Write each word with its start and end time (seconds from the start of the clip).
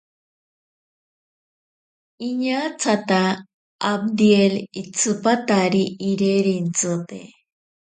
Iñatsata 2.27 3.21
abdiel 3.91 4.53
itsipatari 4.81 5.83
irirentsite. 6.09 7.19